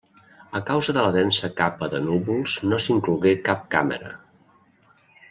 A 0.59 0.61
causa 0.69 0.93
de 0.97 1.01
la 1.07 1.11
densa 1.15 1.49
capa 1.59 1.89
de 1.91 2.01
núvols 2.05 2.55
no 2.71 2.79
s'inclogué 2.87 3.35
cap 3.51 3.63
càmera. 3.77 4.11